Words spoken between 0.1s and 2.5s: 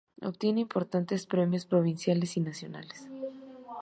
Obtiene importantes premios provinciales y